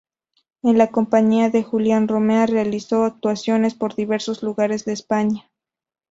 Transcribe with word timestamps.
Con 0.63 0.79
la 0.79 0.89
Compañía 0.89 1.51
de 1.51 1.61
Julián 1.61 2.07
Romea 2.07 2.47
realizó 2.47 3.03
actuaciones 3.05 3.75
por 3.75 3.93
diversos 3.95 4.41
lugares 4.41 4.83
de 4.83 4.93
España. 4.93 5.51